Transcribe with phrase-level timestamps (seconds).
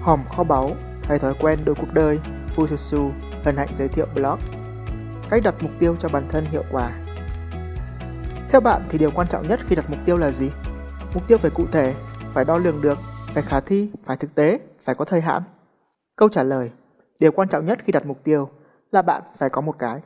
[0.00, 0.70] Hòm kho báu,
[1.02, 2.18] hay thói quen đôi cuộc đời,
[2.56, 3.10] Fususu
[3.44, 4.38] hân hạnh giới thiệu blog.
[5.30, 6.92] Cách đặt mục tiêu cho bản thân hiệu quả.
[8.50, 10.50] Theo bạn thì điều quan trọng nhất khi đặt mục tiêu là gì?
[11.14, 11.94] Mục tiêu phải cụ thể,
[12.32, 15.42] phải đo lường được, phải khả thi, phải thực tế, phải có thời hạn.
[16.16, 16.70] Câu trả lời,
[17.18, 18.48] điều quan trọng nhất khi đặt mục tiêu
[18.90, 20.00] là bạn phải có một cái.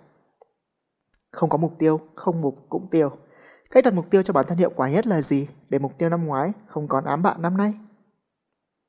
[1.33, 3.11] Không có mục tiêu, không mục cũng tiêu.
[3.71, 6.09] Cách đặt mục tiêu cho bản thân hiệu quả nhất là gì để mục tiêu
[6.09, 7.75] năm ngoái không còn ám bạn năm nay?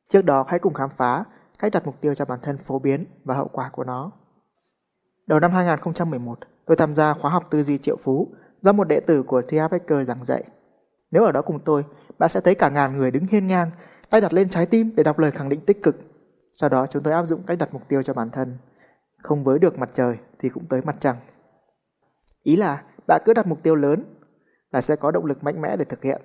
[0.10, 1.24] Trước đó hãy cùng khám phá
[1.60, 4.12] cách đặt mục tiêu cho bản thân phổ biến và hậu quả của nó.
[5.28, 8.28] Đầu năm 2011, tôi tham gia khóa học tư duy triệu phú
[8.62, 10.44] do một đệ tử của Thea Becker giảng dạy.
[11.12, 11.86] Nếu ở đó cùng tôi,
[12.20, 13.72] bạn sẽ thấy cả ngàn người đứng hiên ngang,
[14.10, 15.96] tay đặt lên trái tim để đọc lời khẳng định tích cực.
[16.54, 18.58] Sau đó chúng tôi áp dụng cách đặt mục tiêu cho bản thân.
[19.24, 21.16] Không với được mặt trời thì cũng tới mặt trăng.
[22.44, 24.04] Ý là bạn cứ đặt mục tiêu lớn
[24.72, 26.22] là sẽ có động lực mạnh mẽ để thực hiện.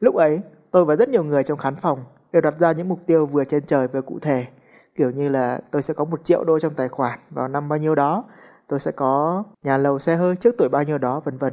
[0.00, 3.00] Lúc ấy, tôi và rất nhiều người trong khán phòng đều đặt ra những mục
[3.06, 4.46] tiêu vừa trên trời vừa cụ thể.
[4.94, 7.78] Kiểu như là tôi sẽ có một triệu đô trong tài khoản vào năm bao
[7.78, 8.24] nhiêu đó,
[8.68, 11.52] tôi sẽ có nhà lầu xe hơi trước tuổi bao nhiêu đó, vân vân.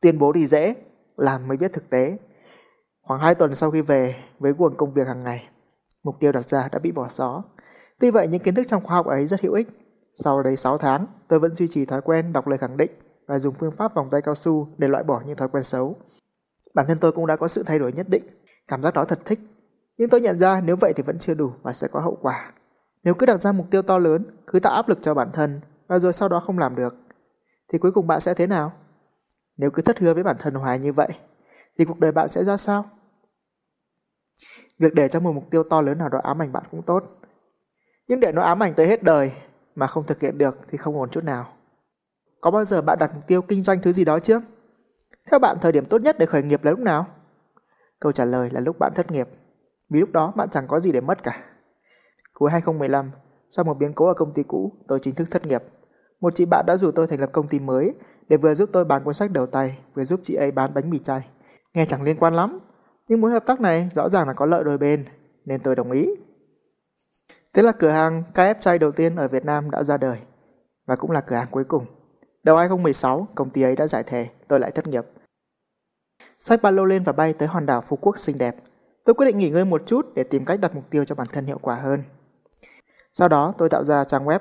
[0.00, 0.74] Tuyên bố thì dễ,
[1.16, 2.18] làm mới biết thực tế.
[3.02, 5.48] Khoảng 2 tuần sau khi về với guồng công việc hàng ngày,
[6.04, 7.42] mục tiêu đặt ra đã bị bỏ xó.
[8.00, 9.68] Tuy vậy những kiến thức trong khoa học ấy rất hữu ích.
[10.24, 12.90] Sau đấy 6 tháng, tôi vẫn duy trì thói quen đọc lời khẳng định
[13.26, 15.96] và dùng phương pháp vòng tay cao su để loại bỏ những thói quen xấu.
[16.74, 18.22] Bản thân tôi cũng đã có sự thay đổi nhất định,
[18.68, 19.40] cảm giác đó thật thích.
[19.98, 22.52] Nhưng tôi nhận ra nếu vậy thì vẫn chưa đủ và sẽ có hậu quả.
[23.04, 25.60] Nếu cứ đặt ra mục tiêu to lớn, cứ tạo áp lực cho bản thân
[25.86, 26.94] và rồi sau đó không làm được,
[27.72, 28.72] thì cuối cùng bạn sẽ thế nào?
[29.56, 31.08] Nếu cứ thất hứa với bản thân hoài như vậy,
[31.78, 32.84] thì cuộc đời bạn sẽ ra sao?
[34.78, 37.04] Việc để cho một mục tiêu to lớn nào đó ám ảnh bạn cũng tốt.
[38.08, 39.32] Nhưng để nó ám ảnh tới hết đời
[39.74, 41.52] mà không thực hiện được thì không ổn chút nào.
[42.40, 44.40] Có bao giờ bạn đặt mục tiêu kinh doanh thứ gì đó chưa?
[45.30, 47.06] Theo bạn thời điểm tốt nhất để khởi nghiệp là lúc nào?
[48.00, 49.28] Câu trả lời là lúc bạn thất nghiệp.
[49.90, 51.44] Vì lúc đó bạn chẳng có gì để mất cả.
[52.34, 53.10] Cuối 2015,
[53.50, 55.62] sau một biến cố ở công ty cũ, tôi chính thức thất nghiệp.
[56.20, 57.94] Một chị bạn đã rủ tôi thành lập công ty mới
[58.28, 60.90] để vừa giúp tôi bán cuốn sách đầu tay, vừa giúp chị ấy bán bánh
[60.90, 61.28] mì chay.
[61.74, 62.58] Nghe chẳng liên quan lắm,
[63.08, 65.04] nhưng mối hợp tác này rõ ràng là có lợi đôi bên,
[65.44, 66.08] nên tôi đồng ý.
[67.52, 70.18] Thế là cửa hàng KF chay đầu tiên ở Việt Nam đã ra đời,
[70.86, 71.86] và cũng là cửa hàng cuối cùng.
[72.42, 75.04] Đầu 2016, công ty ấy đã giải thể, tôi lại thất nghiệp.
[76.38, 78.56] Xách ba lô lên và bay tới hòn đảo Phú Quốc xinh đẹp.
[79.08, 81.26] Tôi quyết định nghỉ ngơi một chút để tìm cách đặt mục tiêu cho bản
[81.32, 82.02] thân hiệu quả hơn.
[83.14, 84.38] Sau đó, tôi tạo ra trang web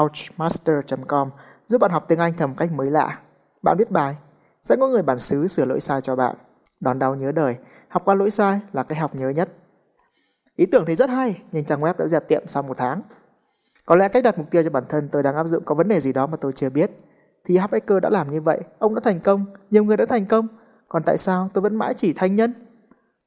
[0.00, 1.30] ouchmaster.com
[1.68, 3.20] giúp bạn học tiếng Anh theo một cách mới lạ.
[3.62, 4.16] Bạn viết bài,
[4.62, 6.36] sẽ có người bản xứ sửa lỗi sai cho bạn.
[6.80, 7.56] Đón đau nhớ đời,
[7.88, 9.48] học qua lỗi sai là cái học nhớ nhất.
[10.56, 13.02] Ý tưởng thì rất hay, nhưng trang web đã dẹp tiệm sau một tháng.
[13.86, 15.88] Có lẽ cách đặt mục tiêu cho bản thân tôi đang áp dụng có vấn
[15.88, 16.90] đề gì đó mà tôi chưa biết.
[17.44, 20.48] Thì Hacker đã làm như vậy, ông đã thành công, nhiều người đã thành công.
[20.88, 22.63] Còn tại sao tôi vẫn mãi chỉ thanh nhân?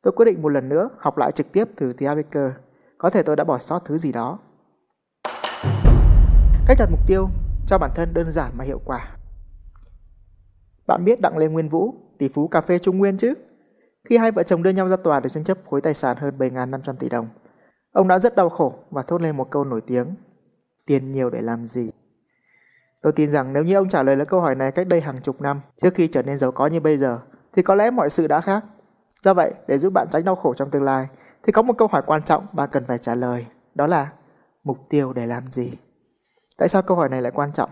[0.07, 2.51] Tôi quyết định một lần nữa học lại trực tiếp từ The Baker.
[2.97, 4.39] Có thể tôi đã bỏ sót thứ gì đó.
[6.67, 7.29] Cách đặt mục tiêu
[7.67, 9.15] cho bản thân đơn giản mà hiệu quả.
[10.87, 13.33] Bạn biết Đặng Lê Nguyên Vũ, tỷ phú cà phê Trung Nguyên chứ?
[14.09, 16.37] Khi hai vợ chồng đưa nhau ra tòa để tranh chấp khối tài sản hơn
[16.37, 17.27] 7.500 tỷ đồng,
[17.91, 20.15] ông đã rất đau khổ và thốt lên một câu nổi tiếng.
[20.85, 21.91] Tiền nhiều để làm gì?
[23.01, 25.21] Tôi tin rằng nếu như ông trả lời lời câu hỏi này cách đây hàng
[25.23, 27.19] chục năm, trước khi trở nên giàu có như bây giờ,
[27.55, 28.63] thì có lẽ mọi sự đã khác.
[29.23, 31.07] Do vậy, để giúp bạn tránh đau khổ trong tương lai,
[31.43, 33.45] thì có một câu hỏi quan trọng bạn cần phải trả lời,
[33.75, 34.11] đó là
[34.63, 35.71] mục tiêu để làm gì?
[36.57, 37.69] Tại sao câu hỏi này lại quan trọng?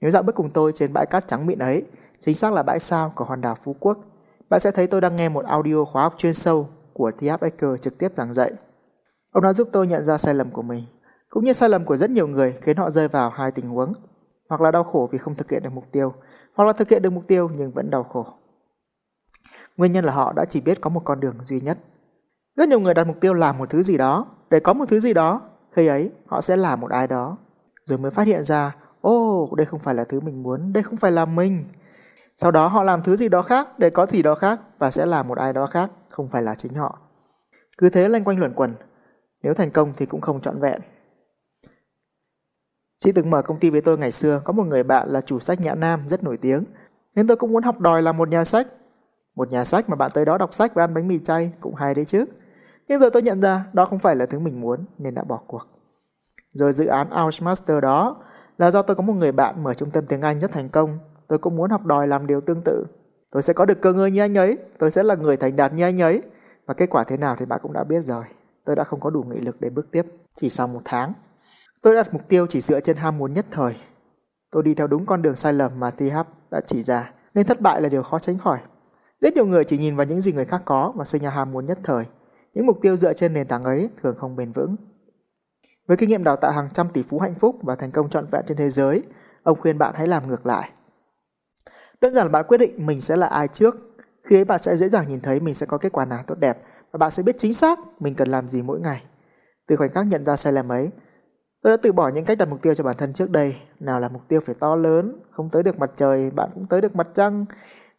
[0.00, 1.82] Nếu dạo bước cùng tôi trên bãi cát trắng mịn ấy,
[2.20, 3.98] chính xác là bãi sao của hòn đảo Phú Quốc,
[4.48, 7.70] bạn sẽ thấy tôi đang nghe một audio khóa học chuyên sâu của Thiap Ecker
[7.82, 8.52] trực tiếp giảng dạy.
[9.30, 10.84] Ông đã giúp tôi nhận ra sai lầm của mình,
[11.30, 13.92] cũng như sai lầm của rất nhiều người khiến họ rơi vào hai tình huống,
[14.48, 16.12] hoặc là đau khổ vì không thực hiện được mục tiêu,
[16.54, 18.37] hoặc là thực hiện được mục tiêu nhưng vẫn đau khổ.
[19.78, 21.78] Nguyên nhân là họ đã chỉ biết có một con đường duy nhất.
[22.56, 25.00] Rất nhiều người đặt mục tiêu làm một thứ gì đó, để có một thứ
[25.00, 25.40] gì đó,
[25.72, 27.36] khi ấy họ sẽ làm một ai đó,
[27.86, 30.82] rồi mới phát hiện ra, ô, oh, đây không phải là thứ mình muốn, đây
[30.82, 31.64] không phải là mình.
[32.36, 35.06] Sau đó họ làm thứ gì đó khác để có gì đó khác và sẽ
[35.06, 36.98] làm một ai đó khác, không phải là chính họ.
[37.78, 38.74] Cứ thế lanh quanh luẩn quẩn,
[39.42, 40.80] nếu thành công thì cũng không trọn vẹn.
[43.04, 45.40] Chị từng mở công ty với tôi ngày xưa, có một người bạn là chủ
[45.40, 46.64] sách Nhã Nam rất nổi tiếng,
[47.14, 48.66] nên tôi cũng muốn học đòi làm một nhà sách.
[49.38, 51.74] Một nhà sách mà bạn tới đó đọc sách và ăn bánh mì chay cũng
[51.74, 52.24] hay đấy chứ.
[52.88, 55.40] Nhưng rồi tôi nhận ra đó không phải là thứ mình muốn nên đã bỏ
[55.46, 55.62] cuộc.
[56.52, 58.16] Rồi dự án Ausmaster đó
[58.58, 60.98] là do tôi có một người bạn mở trung tâm tiếng Anh rất thành công.
[61.28, 62.86] Tôi cũng muốn học đòi làm điều tương tự.
[63.30, 65.72] Tôi sẽ có được cơ ngơi như anh ấy, tôi sẽ là người thành đạt
[65.72, 66.22] như anh ấy.
[66.66, 68.24] Và kết quả thế nào thì bạn cũng đã biết rồi.
[68.64, 70.06] Tôi đã không có đủ nghị lực để bước tiếp
[70.40, 71.12] chỉ sau một tháng.
[71.82, 73.76] Tôi đặt mục tiêu chỉ dựa trên ham muốn nhất thời.
[74.50, 76.16] Tôi đi theo đúng con đường sai lầm mà TH
[76.50, 78.58] đã chỉ ra, nên thất bại là điều khó tránh khỏi.
[79.20, 81.52] Rất nhiều người chỉ nhìn vào những gì người khác có và sinh ra ham
[81.52, 82.04] muốn nhất thời,
[82.54, 84.76] những mục tiêu dựa trên nền tảng ấy thường không bền vững.
[85.86, 88.26] Với kinh nghiệm đào tạo hàng trăm tỷ phú hạnh phúc và thành công trọn
[88.30, 89.02] vẹn trên thế giới,
[89.42, 90.70] ông khuyên bạn hãy làm ngược lại.
[92.00, 93.76] Đơn giản là bạn quyết định mình sẽ là ai trước.
[94.22, 96.34] Khi ấy bạn sẽ dễ dàng nhìn thấy mình sẽ có kết quả nào tốt
[96.38, 96.58] đẹp
[96.92, 99.02] và bạn sẽ biết chính xác mình cần làm gì mỗi ngày.
[99.66, 100.90] Từ khoảnh khắc nhận ra sai lầm ấy,
[101.62, 103.56] tôi đã từ bỏ những cách đặt mục tiêu cho bản thân trước đây.
[103.80, 106.80] Nào là mục tiêu phải to lớn, không tới được mặt trời, bạn cũng tới
[106.80, 107.44] được mặt trăng.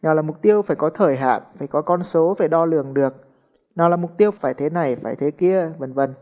[0.02, 2.94] Nào là mục tiêu phải có thời hạn, phải có con số, phải đo lường
[2.94, 3.14] được.
[3.76, 6.14] Nào là mục tiêu phải thế này, phải thế kia, vân vân.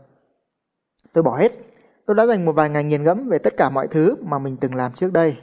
[1.13, 1.51] Tôi bỏ hết.
[2.05, 4.57] Tôi đã dành một vài ngày nghiền ngẫm về tất cả mọi thứ mà mình
[4.57, 5.37] từng làm trước đây.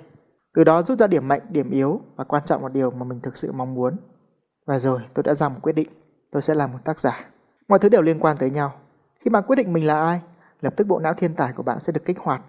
[0.55, 3.21] Từ đó rút ra điểm mạnh, điểm yếu và quan trọng là điều mà mình
[3.21, 3.97] thực sự mong muốn.
[4.67, 5.89] Và rồi tôi đã ra một quyết định.
[6.32, 7.31] Tôi sẽ làm một tác giả.
[7.69, 8.73] Mọi thứ đều liên quan tới nhau.
[9.21, 10.21] Khi bạn quyết định mình là ai,
[10.61, 12.43] lập tức bộ não thiên tài của bạn sẽ được kích hoạt.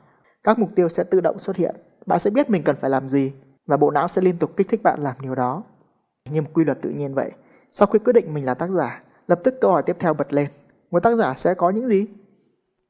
[0.44, 1.76] Các mục tiêu sẽ tự động xuất hiện.
[2.06, 3.34] Bạn sẽ biết mình cần phải làm gì
[3.68, 5.64] và bộ não sẽ liên tục kích thích bạn làm điều đó.
[6.32, 7.32] Như một quy luật tự nhiên vậy.
[7.72, 10.34] Sau khi quyết định mình là tác giả, lập tức câu hỏi tiếp theo bật
[10.34, 10.48] lên.
[10.92, 12.08] Một tác giả sẽ có những gì?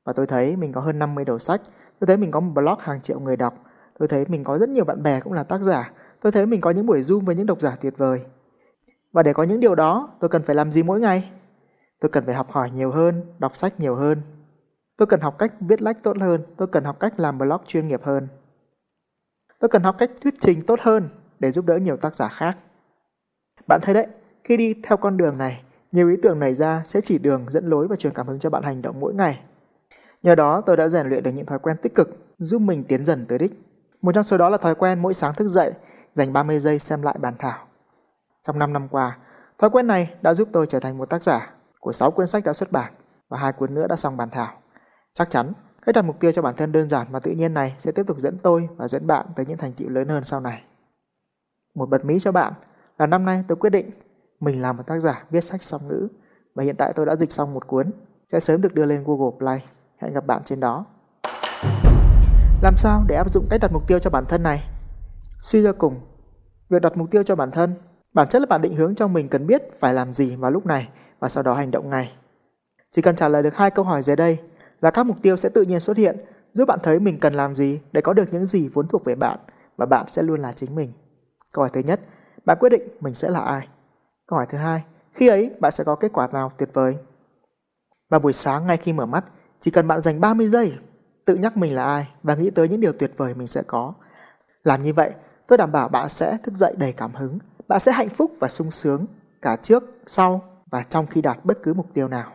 [0.04, 1.62] Và tôi thấy mình có hơn 50 đầu sách.
[2.00, 3.54] Tôi thấy mình có một blog hàng triệu người đọc.
[4.00, 5.92] Tôi thấy mình có rất nhiều bạn bè cũng là tác giả.
[6.22, 8.22] Tôi thấy mình có những buổi Zoom với những độc giả tuyệt vời.
[9.12, 11.32] Và để có những điều đó, tôi cần phải làm gì mỗi ngày?
[12.00, 14.22] Tôi cần phải học hỏi nhiều hơn, đọc sách nhiều hơn.
[14.98, 17.88] Tôi cần học cách viết lách tốt hơn, tôi cần học cách làm blog chuyên
[17.88, 18.28] nghiệp hơn.
[19.60, 21.10] Tôi cần học cách thuyết trình tốt hơn
[21.40, 22.58] để giúp đỡ nhiều tác giả khác.
[23.68, 24.08] Bạn thấy đấy,
[24.44, 27.70] khi đi theo con đường này, nhiều ý tưởng nảy ra sẽ chỉ đường dẫn
[27.70, 29.40] lối và truyền cảm hứng cho bạn hành động mỗi ngày.
[30.24, 33.06] Nhờ đó tôi đã rèn luyện được những thói quen tích cực giúp mình tiến
[33.06, 33.52] dần tới đích.
[34.02, 35.72] Một trong số đó là thói quen mỗi sáng thức dậy
[36.16, 37.68] dành 30 giây xem lại bản thảo.
[38.44, 39.18] Trong 5 năm qua,
[39.58, 42.44] thói quen này đã giúp tôi trở thành một tác giả của 6 cuốn sách
[42.44, 42.94] đã xuất bản
[43.30, 44.54] và hai cuốn nữa đã xong bản thảo.
[45.14, 45.54] Chắc chắn,
[45.86, 48.04] cách đặt mục tiêu cho bản thân đơn giản và tự nhiên này sẽ tiếp
[48.08, 50.64] tục dẫn tôi và dẫn bạn tới những thành tựu lớn hơn sau này.
[51.76, 52.54] Một bật mí cho bạn
[52.98, 53.92] là năm nay tôi quyết định
[54.40, 56.08] mình làm một tác giả viết sách song ngữ
[56.56, 57.92] và hiện tại tôi đã dịch xong một cuốn
[58.32, 59.66] sẽ sớm được đưa lên Google Play.
[59.98, 60.86] Hẹn gặp bạn trên đó.
[62.62, 64.70] Làm sao để áp dụng cách đặt mục tiêu cho bản thân này?
[65.44, 66.00] Suy ra cùng,
[66.70, 67.76] việc đặt mục tiêu cho bản thân,
[68.14, 70.66] bản chất là bạn định hướng cho mình cần biết phải làm gì vào lúc
[70.66, 70.90] này
[71.20, 72.12] và sau đó hành động ngay.
[72.96, 74.40] Chỉ cần trả lời được hai câu hỏi dưới đây
[74.82, 76.18] là các mục tiêu sẽ tự nhiên xuất hiện,
[76.54, 79.16] giúp bạn thấy mình cần làm gì để có được những gì vốn thuộc về
[79.16, 79.40] bạn
[79.78, 80.92] và bạn sẽ luôn là chính mình.
[81.54, 82.00] Câu hỏi thứ nhất,
[82.48, 83.68] bạn quyết định mình sẽ là ai?
[84.28, 84.84] Câu hỏi thứ hai,
[85.14, 86.98] khi ấy bạn sẽ có kết quả nào tuyệt vời?
[88.10, 89.26] Và buổi sáng ngay khi mở mắt,
[89.60, 90.74] chỉ cần bạn dành 30 giây
[91.26, 93.94] tự nhắc mình là ai và nghĩ tới những điều tuyệt vời mình sẽ có.
[94.64, 95.12] Làm như vậy,
[95.48, 98.48] tôi đảm bảo bạn sẽ thức dậy đầy cảm hứng, bạn sẽ hạnh phúc và
[98.48, 99.06] sung sướng
[99.42, 100.42] cả trước, sau
[100.72, 102.32] và trong khi đạt bất cứ mục tiêu nào.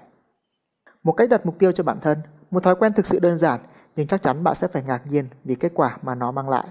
[1.03, 2.19] Một cách đặt mục tiêu cho bản thân,
[2.51, 3.61] một thói quen thực sự đơn giản
[3.97, 6.67] nhưng chắc chắn bạn sẽ phải ngạc nhiên vì kết quả mà nó mang lại.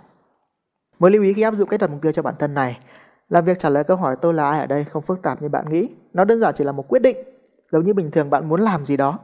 [1.00, 2.80] Một lưu ý khi áp dụng cách đặt mục tiêu cho bản thân này
[3.32, 5.50] là việc trả lời câu hỏi tôi là ai ở đây không phức tạp như
[5.50, 5.90] bạn nghĩ.
[6.14, 7.18] Nó đơn giản chỉ là một quyết định.
[7.72, 9.20] Giống như bình thường bạn muốn làm gì đó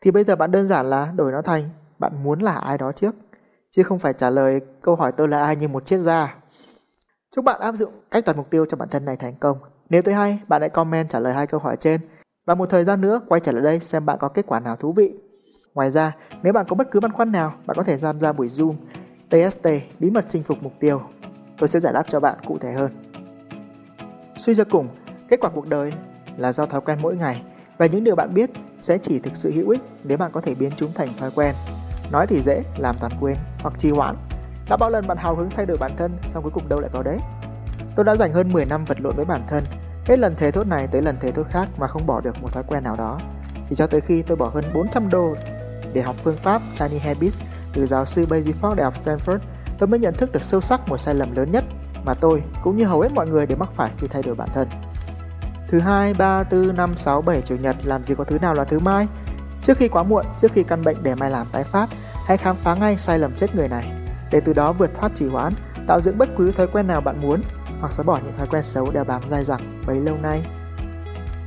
[0.00, 1.68] thì bây giờ bạn đơn giản là đổi nó thành
[1.98, 3.14] bạn muốn là ai đó trước,
[3.70, 6.34] chứ không phải trả lời câu hỏi tôi là ai như một chiếc da.
[7.36, 9.58] Chúc bạn áp dụng cách đặt mục tiêu cho bản thân này thành công.
[9.90, 12.00] Nếu thấy hay, bạn hãy comment trả lời hai câu hỏi trên
[12.46, 14.76] và một thời gian nữa quay trở lại đây xem bạn có kết quả nào
[14.76, 15.14] thú vị.
[15.74, 18.32] Ngoài ra, nếu bạn có bất cứ băn khoăn nào, bạn có thể tham gia
[18.32, 18.74] buổi Zoom
[19.30, 19.68] TST
[19.98, 21.00] bí mật chinh phục mục tiêu.
[21.58, 22.90] Tôi sẽ giải đáp cho bạn cụ thể hơn.
[24.46, 24.88] Suy cho cùng,
[25.28, 25.92] kết quả cuộc đời
[26.36, 27.42] là do thói quen mỗi ngày
[27.78, 30.54] và những điều bạn biết sẽ chỉ thực sự hữu ích nếu bạn có thể
[30.54, 31.54] biến chúng thành thói quen.
[32.12, 34.16] Nói thì dễ, làm toàn quên hoặc trì hoãn.
[34.68, 36.90] Đã bao lần bạn hào hứng thay đổi bản thân, xong cuối cùng đâu lại
[36.92, 37.18] vào đấy?
[37.96, 39.64] Tôi đã dành hơn 10 năm vật lộn với bản thân,
[40.04, 42.52] hết lần thế thốt này tới lần thế thốt khác mà không bỏ được một
[42.52, 43.20] thói quen nào đó.
[43.68, 45.34] Chỉ cho tới khi tôi bỏ hơn 400 đô
[45.92, 47.40] để học phương pháp Tiny Habits
[47.72, 49.38] từ giáo sư Basie Fogg Đại học Stanford,
[49.78, 51.64] tôi mới nhận thức được sâu sắc một sai lầm lớn nhất
[52.04, 54.48] mà tôi cũng như hầu hết mọi người đều mắc phải khi thay đổi bản
[54.54, 54.68] thân.
[55.68, 58.64] Thứ hai, ba, tư, năm, sáu, bảy chủ nhật làm gì có thứ nào là
[58.64, 59.08] thứ mai?
[59.62, 61.86] Trước khi quá muộn, trước khi căn bệnh để mai làm tái phát,
[62.26, 63.92] hãy khám phá ngay sai lầm chết người này,
[64.30, 65.52] để từ đó vượt thoát trì hoãn,
[65.86, 67.42] tạo dựng bất cứ thói quen nào bạn muốn,
[67.80, 70.46] hoặc xóa bỏ những thói quen xấu đeo bám dai dẳng bấy lâu nay.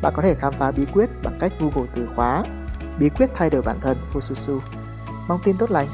[0.02, 2.44] Bạn có thể khám phá bí quyết bằng cách Google từ khóa
[3.00, 4.60] bí quyết thay đổi bản thân Fususu.
[5.28, 5.88] Mong tin tốt lành